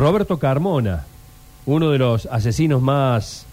[0.00, 1.04] Roberto Carmona,
[1.66, 3.44] uno de los asesinos más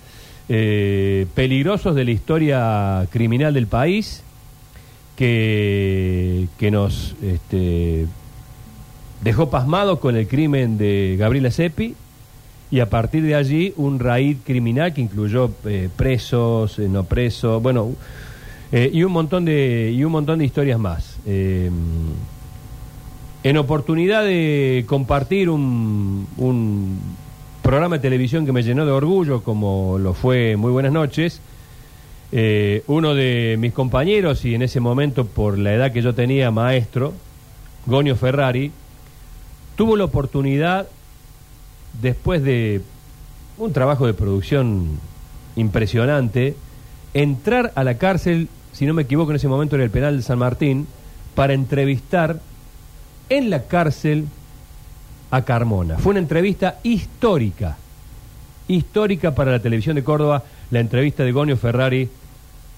[0.48, 4.24] eh, peligrosos de la historia criminal del país,
[5.18, 8.06] que, nos este,
[9.26, 11.96] dejó pasmados con el crimen de Gabriela Seppi
[12.72, 17.62] y a partir de allí un raíz criminal que incluyó eh, presos, eh, no presos,
[17.62, 17.92] bueno,
[18.72, 21.18] y un montón de y un montón de historias más.
[23.44, 26.28] En oportunidad de compartir un,
[27.62, 31.42] programa de televisión que me llenó de orgullo, como lo fue Muy Buenas noches,
[32.32, 36.50] eh, uno de mis compañeros y en ese momento por la edad que yo tenía
[36.50, 37.14] maestro,
[37.86, 38.72] Gonio Ferrari,
[39.76, 40.88] tuvo la oportunidad
[42.02, 42.82] después de
[43.58, 45.00] un trabajo de producción
[45.56, 46.56] impresionante,
[47.14, 50.24] entrar a la cárcel, si no me equivoco en ese momento era el penal de
[50.24, 50.88] San Martín,
[51.36, 52.40] para entrevistar
[53.30, 54.26] en la cárcel
[55.32, 55.98] a Carmona.
[55.98, 57.78] Fue una entrevista histórica,
[58.68, 62.10] histórica para la televisión de Córdoba, la entrevista de Gonio Ferrari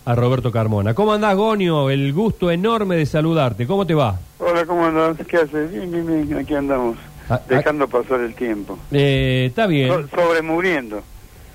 [0.06, 0.94] a Roberto Carmona.
[0.94, 1.90] ¿Cómo andás, Gonio?
[1.90, 3.68] El gusto enorme de saludarte.
[3.68, 4.20] ¿Cómo te va?
[4.40, 5.18] Hola, ¿cómo andás?
[5.28, 5.72] ¿Qué haces?
[5.72, 6.98] Bien, bien, bien, aquí andamos,
[7.30, 8.80] Ah, dejando pasar el tiempo.
[8.92, 9.90] Eh, está bien.
[9.90, 11.02] So- sobremuriendo.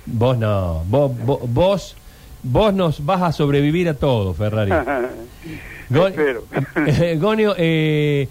[0.05, 1.95] Vos no, vos, vos, vos,
[2.43, 4.71] vos nos vas a sobrevivir a todo, Ferrari.
[5.89, 6.43] Gon- Espero.
[7.19, 8.29] Gonio, eh,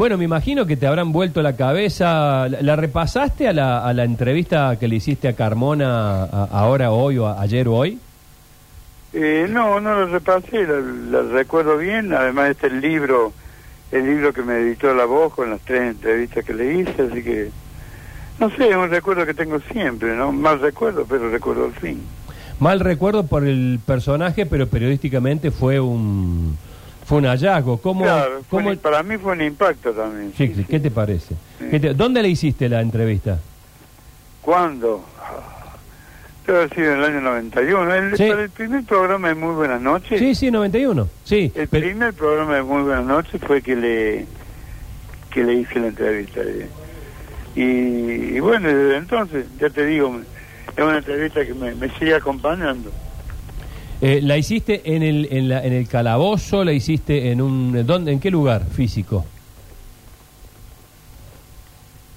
[0.00, 2.48] bueno, me imagino que te habrán vuelto la cabeza.
[2.48, 6.90] ¿La, la repasaste a la, a la entrevista que le hiciste a Carmona a- ahora,
[6.90, 7.98] hoy, o a- ayer o hoy?
[9.12, 12.14] Eh, no, no lo repasé, lo, lo recuerdo bien.
[12.14, 13.34] Además, este es el libro,
[13.92, 17.22] el libro que me editó la voz con las tres entrevistas que le hice, así
[17.22, 17.50] que.
[18.38, 20.32] No sé, es un recuerdo que tengo siempre, ¿no?
[20.32, 22.00] Mal recuerdo, pero recuerdo al fin.
[22.58, 26.56] Mal recuerdo por el personaje, pero periodísticamente fue un
[27.10, 27.76] fue un hallazgo.
[27.78, 30.32] ¿Cómo, claro, fue cómo- un- para mí fue un impacto también.
[30.38, 30.64] Sí, sí.
[30.64, 31.34] ¿Qué te parece?
[31.70, 33.40] ¿Qué te- ¿Dónde le hiciste la entrevista?
[34.40, 35.04] ¿Cuándo?
[36.46, 37.94] Debe haber sido en el año 91.
[37.94, 38.22] El, Sí.
[38.22, 40.20] El primer programa de Muy Buenas Noches.
[40.20, 41.08] Sí, sí, 91.
[41.24, 44.26] Sí, El pero- primer programa de Muy Buenas Noches fue que le
[45.32, 46.40] que le hice la entrevista.
[47.56, 50.20] Y, y bueno, desde entonces, ya te digo,
[50.76, 52.90] es una entrevista que me, me sigue acompañando.
[54.02, 56.64] Eh, ¿La hiciste en el, en, la- en el calabozo?
[56.64, 57.86] ¿La hiciste en un...
[57.86, 59.24] ¿dónde, ¿En qué lugar físico?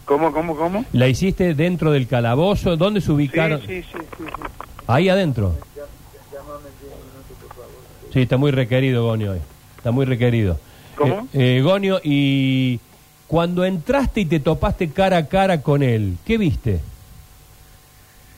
[0.05, 0.85] ¿Cómo, cómo, cómo?
[0.93, 2.77] ¿La hiciste dentro del calabozo?
[2.77, 3.61] ¿Dónde se Sí, ubicaron?
[3.61, 4.23] sí, sí, sí, sí.
[4.87, 5.55] Ahí adentro.
[8.13, 9.39] Sí, está muy requerido Gonio hoy.
[9.77, 10.59] Está muy requerido.
[10.95, 11.27] ¿Cómo?
[11.33, 12.79] Eh, eh, Gonio, y
[13.27, 16.79] cuando entraste y te topaste cara a cara con él, ¿qué viste?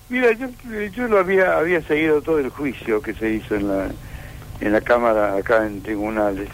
[0.07, 0.47] Mira, yo,
[0.91, 3.91] yo lo había había seguido todo el juicio que se hizo en la
[4.61, 6.49] en la cámara acá en tribunales.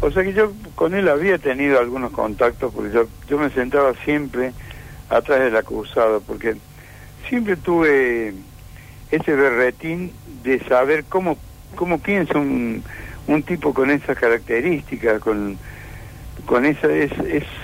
[0.00, 3.94] O sea que yo con él había tenido algunos contactos porque yo yo me sentaba
[4.04, 4.54] siempre
[5.08, 6.56] atrás del acusado porque
[7.28, 8.34] siempre tuve
[9.10, 11.38] ese berretín de saber cómo
[11.76, 12.84] cómo piensa un,
[13.26, 15.58] un tipo con esas características, con
[16.46, 17.12] con esa es-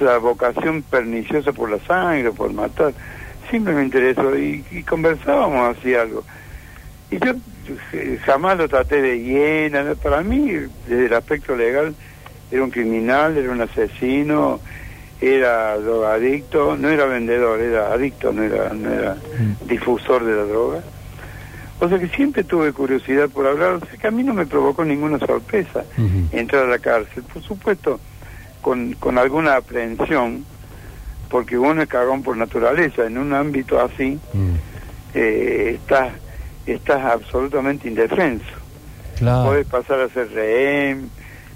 [0.00, 2.94] esa vocación perniciosa por la sangre, por matar
[3.50, 6.24] siempre me interesó y, y conversábamos así algo.
[7.10, 7.32] Y yo
[7.92, 9.94] eh, jamás lo traté de hiena, ¿no?
[9.96, 10.50] para mí,
[10.88, 11.94] desde el aspecto legal,
[12.50, 14.60] era un criminal, era un asesino,
[15.20, 19.16] era drogadicto, no era vendedor, era adicto, no era, no era
[19.66, 20.82] difusor de la droga.
[21.80, 24.46] O sea que siempre tuve curiosidad por hablar, o sea que a mí no me
[24.46, 25.84] provocó ninguna sorpresa
[26.32, 27.22] entrar a la cárcel.
[27.24, 28.00] Por supuesto,
[28.60, 30.44] con, con alguna aprehensión,
[31.34, 34.54] porque uno es cagón por naturaleza, en un ámbito así, Mm,
[35.14, 36.12] eh, estás,
[36.64, 38.44] estás absolutamente indefenso.
[39.18, 39.48] Claro.
[39.48, 41.10] Puedes pasar a ser rehén,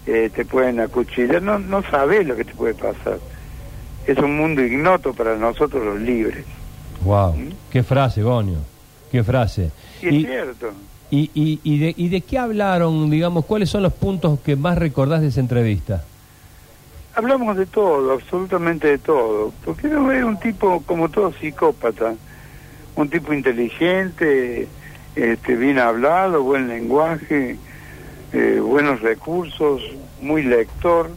[0.04, 3.20] eh, te pueden acuchillar, no, no sabes lo que te puede pasar.
[4.04, 6.44] Es un mundo ignoto para nosotros los libres.
[7.04, 7.36] Wow.
[7.36, 7.52] ¿Mm?
[7.70, 8.58] Qué frase, Gonio.
[9.12, 9.70] Qué frase.
[10.02, 10.72] Y es cierto.
[11.08, 14.76] y, y, y de, ¿Y de qué hablaron, digamos, cuáles son los puntos que más
[14.76, 16.02] recordás de esa entrevista?
[17.14, 22.14] Hablamos de todo, absolutamente de todo, porque no era un tipo como todo psicópata,
[22.94, 24.68] un tipo inteligente,
[25.16, 27.56] este, bien hablado, buen lenguaje,
[28.32, 29.82] eh, buenos recursos,
[30.20, 31.10] muy lector,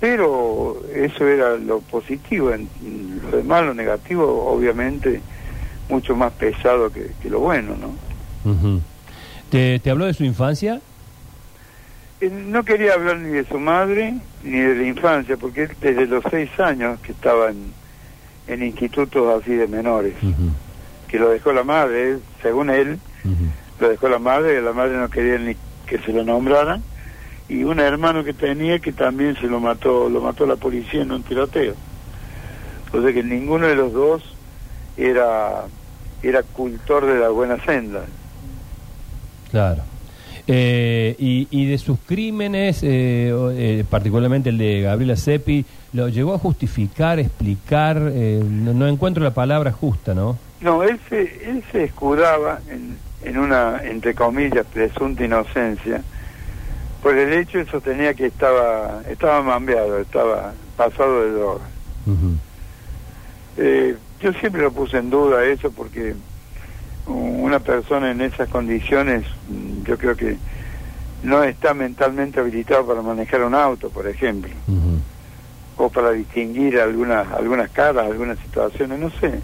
[0.00, 5.20] pero eso era lo positivo, lo demás, lo negativo, obviamente,
[5.88, 7.90] mucho más pesado que, que lo bueno, ¿no?
[9.50, 10.80] ¿Te, ¿Te habló de su infancia?
[12.20, 16.06] Eh, No quería hablar ni de su madre ni de la infancia, porque él desde
[16.06, 17.72] los seis años que estaba en,
[18.46, 20.14] en institutos así de menores,
[21.08, 22.98] que lo dejó la madre, según él,
[23.80, 25.56] lo dejó la madre, la madre no quería ni
[25.86, 26.82] que se lo nombraran,
[27.48, 31.12] y un hermano que tenía que también se lo mató, lo mató la policía en
[31.12, 31.74] un tiroteo.
[32.92, 34.22] O sea que ninguno de los dos
[34.96, 35.64] era,
[36.22, 38.04] era cultor de la buena senda.
[39.50, 39.82] Claro.
[40.50, 46.32] Eh, y, y de sus crímenes, eh, eh, particularmente el de Gabriela Seppi, ¿lo llegó
[46.32, 48.00] a justificar, explicar?
[48.14, 50.38] Eh, no, no encuentro la palabra justa, ¿no?
[50.62, 52.96] No, él se, él se escudaba en,
[53.28, 56.02] en una, entre comillas, presunta inocencia,
[57.02, 61.64] por el hecho de sostenía que estaba, estaba mambeado, estaba pasado de droga.
[63.58, 66.14] Eh, yo siempre lo puse en duda eso porque
[67.08, 69.24] una persona en esas condiciones
[69.84, 70.36] yo creo que
[71.22, 74.50] no está mentalmente habilitado para manejar un auto, por ejemplo,
[75.76, 79.40] o para distinguir algunas algunas caras, algunas situaciones, no sé.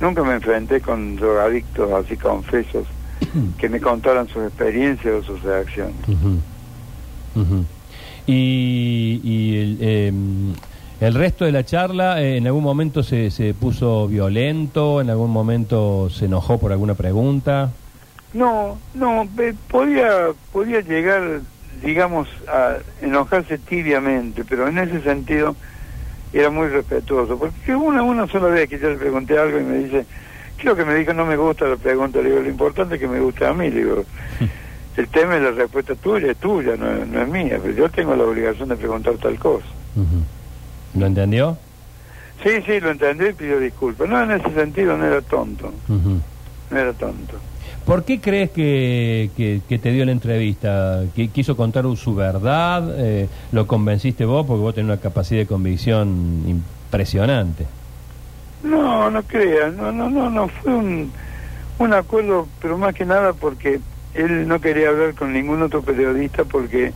[0.00, 2.86] Nunca me enfrenté con drogadictos así confesos
[3.58, 5.94] que me contaran sus experiencias o sus reacciones.
[8.26, 10.12] Y, y el, eh,
[11.00, 15.00] el resto de la charla, eh, ¿en algún momento se, se puso violento?
[15.00, 17.70] ¿En algún momento se enojó por alguna pregunta?
[18.32, 21.40] No, no, pe- podía, podía llegar,
[21.84, 25.54] digamos, a enojarse tibiamente, pero en ese sentido
[26.32, 29.78] era muy respetuoso, porque una, una sola vez que yo le pregunté algo y me
[29.78, 30.04] dice,
[30.56, 33.06] creo que me dijo, no me gusta la pregunta, le digo, lo importante es que
[33.06, 34.04] me guste a mí, le digo,
[34.96, 37.88] el tema de la respuesta tuya es tuya, no, es- no es mía, pero yo
[37.88, 39.66] tengo la obligación de preguntar tal cosa.
[39.94, 40.24] Ujú.
[40.94, 41.56] ¿Lo entendió?
[42.42, 44.08] Sí, sí, lo entendí y pidió disculpas.
[44.08, 47.36] No, en ese sentido no era tonto, no era tonto.
[47.86, 51.02] ¿Por qué crees que, que- que te dio la entrevista?
[51.14, 52.94] ¿Que ¿Quiso contar su verdad?
[52.98, 54.46] Eh, ¿Lo convenciste vos?
[54.46, 57.66] Porque vos tenés una capacidad de convicción impresionante.
[58.62, 61.12] No, no creas, no, no, no, no, fue un,
[61.78, 63.80] un acuerdo, pero más que nada porque
[64.14, 66.92] él no quería hablar con ningún otro periodista porque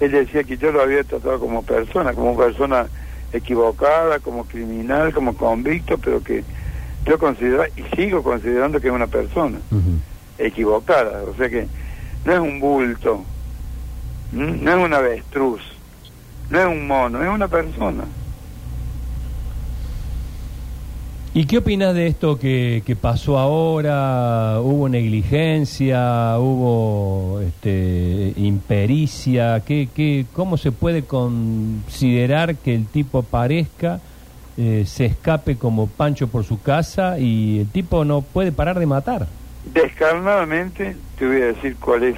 [0.00, 2.86] él decía que yo lo había tratado como persona, como persona
[3.32, 6.44] equivocada, como criminal, como convicto, pero que
[7.04, 9.58] yo considero y sigo considerando que es una persona
[10.38, 11.66] equivocada, o sea que
[12.24, 13.24] no es un bulto,
[14.32, 15.60] no es un avestruz,
[16.50, 18.04] no es un mono, es una persona.
[21.34, 24.60] ¿Y qué opinas de esto que, que pasó ahora?
[24.60, 26.36] ¿Hubo negligencia?
[26.38, 29.62] ¿Hubo este, impericia?
[29.64, 34.00] ¿Qué, qué, ¿Cómo se puede considerar que el tipo aparezca,
[34.58, 38.84] eh, se escape como Pancho por su casa y el tipo no puede parar de
[38.84, 39.26] matar?
[39.72, 42.16] Descarnadamente te voy a decir cuál es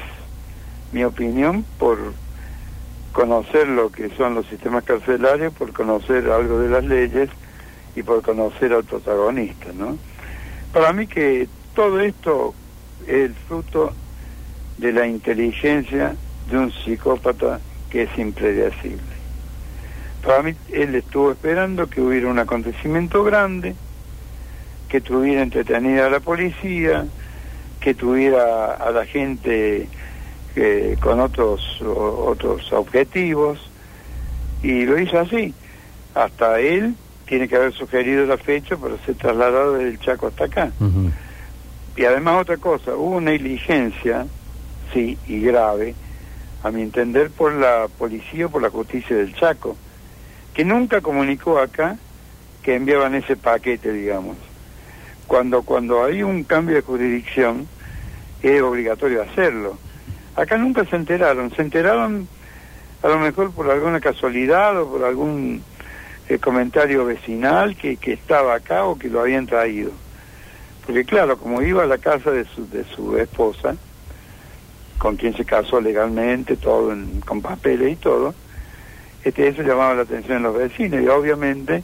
[0.90, 1.98] mi opinión por
[3.12, 7.30] conocer lo que son los sistemas carcelarios, por conocer algo de las leyes
[7.94, 9.98] y por conocer al protagonista, ¿no?
[10.72, 12.54] Para mí que todo esto
[13.06, 13.92] es el fruto
[14.78, 16.16] de la inteligencia
[16.50, 17.60] de un psicópata
[17.90, 19.14] que es impredecible.
[20.24, 23.74] Para mí él estuvo esperando que hubiera un acontecimiento grande,
[24.88, 27.06] que tuviera entretenida a la policía,
[27.80, 29.88] que tuviera a la gente
[30.56, 33.58] eh, con otros otros objetivos
[34.62, 35.54] y lo hizo así.
[36.14, 36.94] Hasta él
[37.26, 40.70] tiene que haber sugerido la fecha para ser trasladado del Chaco hasta acá.
[41.96, 44.26] Y además otra cosa, hubo una negligencia,
[44.92, 45.94] sí, y grave,
[46.62, 49.76] a mi entender, por la policía o por la justicia del Chaco,
[50.52, 51.96] que nunca comunicó acá
[52.62, 54.36] que enviaban ese paquete, digamos.
[55.26, 57.66] Cuando, cuando hay un cambio de jurisdicción,
[58.42, 59.78] es obligatorio hacerlo.
[60.36, 62.26] Acá nunca se enteraron, se enteraron
[63.02, 65.62] a lo mejor por alguna casualidad o por algún
[66.28, 69.92] eh, comentario vecinal que, que estaba acá o que lo habían traído.
[70.86, 73.76] Porque claro, como iba a la casa de su, de su esposa,
[74.98, 78.34] con quien se casó legalmente, todo en- con papeles y todo,
[79.22, 81.82] este, eso llamaba la atención de los vecinos y obviamente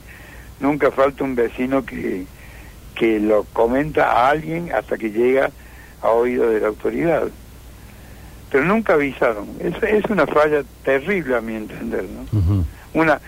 [0.58, 2.26] nunca falta un vecino que,
[2.94, 5.50] que lo comenta a alguien hasta que llega
[6.02, 7.28] a oído de la autoridad.
[8.50, 9.56] Pero nunca avisaron.
[9.60, 12.26] Es, es una falla terrible a mi entender, ¿no?
[12.94, 13.20] Una,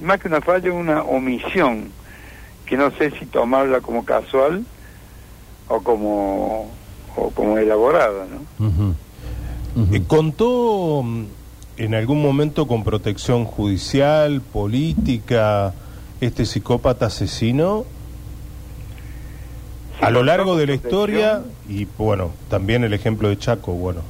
[0.00, 1.90] más que una falla, una omisión,
[2.66, 4.64] que no sé si tomarla como casual
[5.68, 6.70] o como,
[7.16, 8.26] o como elaborada,
[8.58, 8.94] ¿no?
[9.92, 11.24] Eh, ¿Contó mm,
[11.76, 15.74] en algún momento con protección judicial, política,
[16.20, 17.84] este psicópata asesino?
[19.98, 24.02] Si A lo largo de la historia, y bueno, también el ejemplo de Chaco, bueno.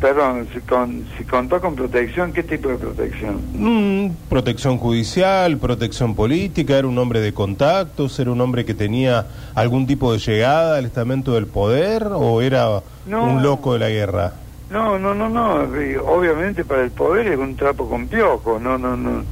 [0.00, 3.40] Perdón, si, con, si contó con protección, ¿qué tipo de protección?
[3.54, 9.26] Mm, protección judicial, protección política, era un hombre de contactos, era un hombre que tenía
[9.54, 13.24] algún tipo de llegada al estamento del poder o era No.
[13.24, 14.32] un loco de la guerra.
[14.70, 15.66] No, no, no, no.
[16.06, 18.58] Obviamente para el poder es un trapo con piojo.
[18.60, 19.22] No, no, no.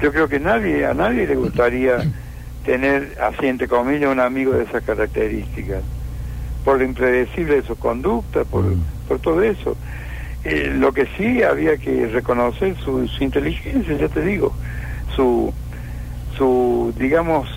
[0.00, 1.96] Yo creo que nadie a nadie le gustaría
[2.64, 5.82] tener, así entre comillas, un amigo de esas características.
[6.64, 8.82] Por lo impredecible de su conducta, por, Mm.
[9.08, 9.76] por todo eso.
[10.44, 14.52] Eh, lo que sí había que reconocer su, su inteligencia, ya te digo,
[15.16, 15.52] su,
[16.36, 17.48] su digamos,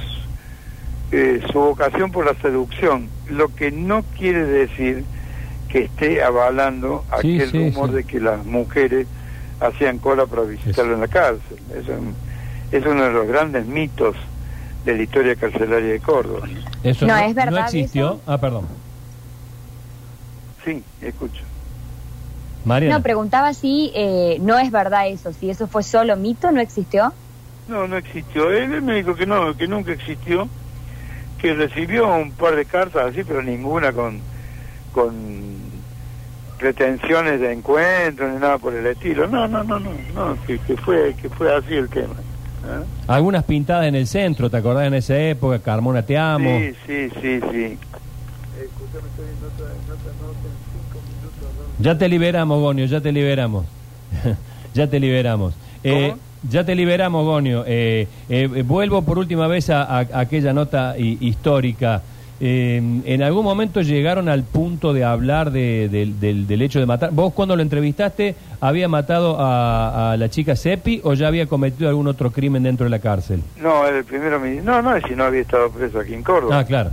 [1.12, 5.03] eh, su vocación por la seducción, lo que no quiere decir
[5.70, 7.96] que esté avalando Sí, aquel sí, rumor sí.
[7.96, 9.08] de que las mujeres
[9.60, 11.58] hacían cola para visitarlo en la cárcel.
[11.77, 11.93] Eso
[12.72, 14.15] es uno de los grandes mitos
[14.86, 16.48] de la historia carcelaria de Córdoba.
[16.84, 18.05] Eso No, ¿es verdad No existió.
[18.13, 18.22] eso?
[18.25, 18.65] Ah, perdón.
[20.63, 21.41] Sí, escucho.
[22.65, 22.98] Mariana.
[22.98, 27.12] No, preguntaba si eh, no es verdad eso, si eso fue solo mito, no existió.
[27.68, 28.51] No, no existió.
[28.51, 30.48] Él me dijo que no, que nunca existió,
[31.39, 34.20] que recibió un par de cartas así, pero ninguna con,
[34.94, 35.12] con
[36.60, 39.27] pretensiones de encuentro ni nada por el estilo.
[39.27, 42.13] No, no, no, no, no que, que fue que fue así el tema.
[42.63, 42.84] ¿Ah?
[43.15, 45.60] Algunas pintadas en el centro, ¿te acordás en esa época?
[45.60, 46.60] Carmona, te amo.
[46.60, 47.80] Sí, sí, sí, sí.
[51.79, 53.65] Ya te liberamos, Gonio, ya te liberamos.
[54.74, 55.53] ya te liberamos.
[55.83, 56.13] Eh,
[56.50, 57.63] ya te liberamos, Gonio.
[57.65, 62.01] Eh, eh, eh, vuelvo por última vez a, a- a aquella nota hi- histórica.
[62.43, 66.88] Eh, ¿En algún momento llegaron al punto de hablar de- del- del, del hecho de
[66.88, 67.12] matar?
[67.12, 71.88] ¿Vos cuando lo entrevistaste había matado a, a la chica Seppi o ya había cometido
[71.89, 73.41] algún otro crimen dentro de la cárcel?
[73.62, 76.60] No, el primero me no, no, si no había estado preso aquí en Córdoba.
[76.60, 76.89] Ah, claro.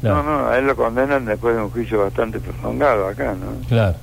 [0.00, 3.66] Claro, No, no, a él lo condenan después de un juicio bastante prolongado acá, ¿no?
[3.68, 3.96] claro.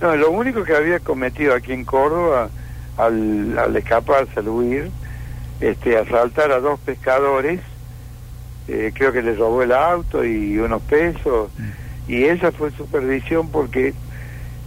[0.00, 2.50] No, lo único que había cometido aquí en Córdoba,
[2.98, 4.90] al, al escaparse, al huir,
[5.60, 7.60] este, asaltar a dos pescadores,
[8.68, 11.50] eh, creo que les robó el auto y unos pesos,
[12.08, 13.94] y esa fue supervisión porque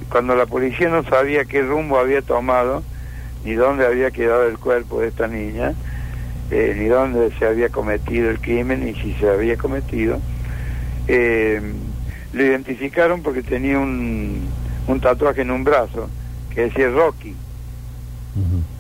[0.10, 2.84] cuando la policía no sabía qué rumbo había tomado,
[3.44, 5.74] ni dónde había quedado el cuerpo de esta niña,
[6.52, 10.20] eh, ni dónde se había cometido el crimen, ni si se había cometido,
[11.08, 11.62] eh,
[12.34, 14.42] lo identificaron porque tenía un,
[14.88, 16.10] un tatuaje en un brazo
[16.54, 17.34] que decía Rocky.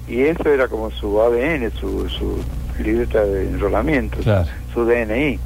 [0.08, 2.40] Y eso era como su ADN, su, su
[2.82, 4.48] libreta de enrolamiento, Claro.
[4.74, 5.40] su DNI.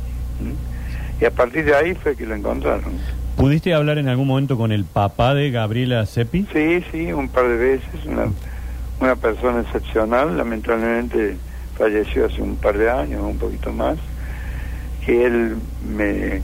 [1.22, 2.94] Y a partir de ahí fue que lo encontraron.
[3.38, 6.46] ¿Pudiste hablar en algún momento con el papá de Gabriela Seppi?
[6.54, 8.06] Sí, sí, un par de veces.
[8.06, 8.26] Una,
[9.00, 11.38] una persona excepcional, lamentablemente
[11.78, 13.98] falleció hace un par de años, un poquito más.
[15.06, 15.56] Que él
[15.96, 16.42] me,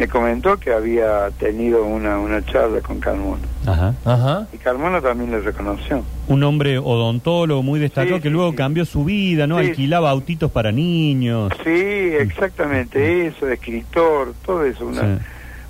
[0.00, 3.42] me comentó que había tenido una, una charla con Carmona.
[3.66, 3.94] Ajá.
[4.06, 4.46] Ajá.
[4.50, 6.02] Y Carmona también le reconoció.
[6.26, 8.56] Un hombre odontólogo muy destacado Sí, que sí, luego sí.
[8.56, 9.58] cambió su vida, ¿no?
[9.60, 9.66] Sí.
[9.68, 11.52] Alquilaba autitos para niños.
[11.62, 15.22] Sí, exactamente eso, escritor, todo eso, una, Sí.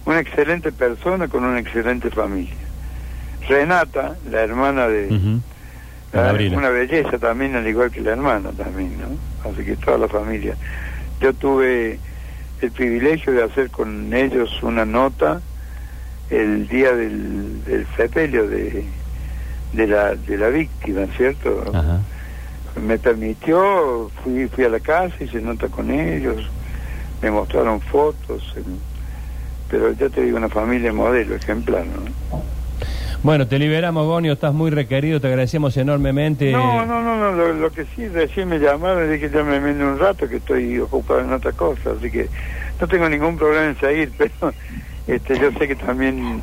[0.06, 2.54] una excelente persona con una excelente familia.
[3.48, 5.10] Renata, la hermana de
[6.12, 9.50] la- una belleza también, al igual que la hermana también, ¿no?
[9.50, 10.54] Así que toda la familia.
[11.20, 11.98] Yo tuve
[12.62, 15.40] el privilegio de hacer con ellos una nota
[16.30, 18.84] el día del, del sepelio de,
[19.72, 21.64] de, la, de la víctima, ¿cierto?
[21.72, 22.00] Ajá.
[22.80, 26.48] me permitió, fui, fui a la casa, hice nota con ellos,
[27.20, 28.54] me mostraron fotos,
[29.68, 32.40] pero ya te digo, una familia modelo, ejemplar, ¿no?
[33.22, 36.52] Bueno, te liberamos, Gonio, estás muy requerido, te agradecemos enormemente.
[36.52, 39.98] No, no, no, no, lo, que sí, recién me llamaron dije, ya me en un
[39.98, 42.28] rato que estoy ocupado en otra cosa, así que
[42.80, 44.54] no tengo ningún problema en seguir, pero
[45.06, 46.40] este, yo sé que también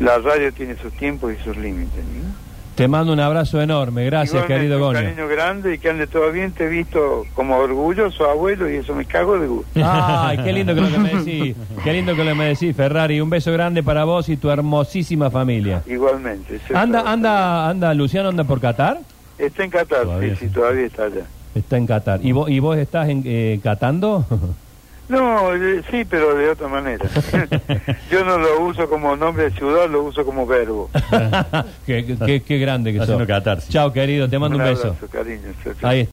[0.00, 2.47] la radio tiene sus tiempos y sus límites, ¿no?
[2.78, 5.02] Te mando un abrazo enorme, gracias, Igualmente, querido un Gonio.
[5.02, 8.94] cariño grande y que ande todo bien, te he visto como orgulloso abuelo y eso
[8.94, 9.80] me cago de gusto.
[9.84, 12.76] Ay, qué lindo que lo que me decís, qué lindo que lo que me decís,
[12.76, 13.20] Ferrari.
[13.20, 15.82] Un beso grande para vos y tu hermosísima familia.
[15.86, 16.60] Igualmente.
[16.72, 18.98] Anda, anda, anda, Luciano, anda por Qatar.
[19.38, 20.52] Está en Qatar, Todavía sí, sí.
[20.52, 21.24] todavía está allá.
[21.56, 22.20] Está en Qatar.
[22.22, 24.24] ¿Y vos, y vos estás en, eh, catando?
[25.08, 27.04] No, eh, sí, pero de otra manera.
[28.10, 30.90] Yo no lo uso como nombre de ciudad, lo uso como verbo.
[31.86, 33.08] qué, qué- qué grande que sos.
[33.08, 33.70] Haciendo catarsis.
[33.70, 34.88] Chao, querido, te mando un, beso.
[34.88, 35.48] abrazo, cariño.
[35.64, 35.90] chao, chao.
[35.90, 36.06] Ahí está.